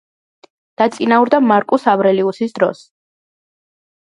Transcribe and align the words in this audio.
დაწინაურდა 0.81 1.41
მარკუს 1.51 1.85
ავრელიუსის 1.93 2.57
დროს 2.57 2.81
დროს. 2.81 2.83